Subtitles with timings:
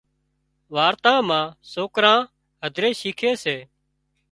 [0.75, 2.19] وارتا مان سوڪران
[2.63, 3.57] هڌري شيکي سي